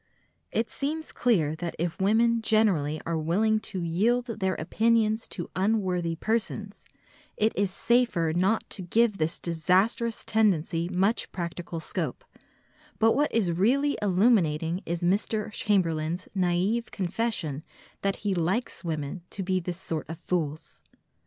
[0.51, 6.15] It seems clear that if women generally are willing to yield their opinions to unworthy
[6.15, 6.85] persons,
[7.37, 12.25] it is safer not to give this disastrous tendency much practical scope,
[12.97, 15.51] but what is really illuminating is Mr.
[15.51, 17.61] Chamberlain's naïve confession
[18.01, 20.81] that he likes women to be this sort of fools.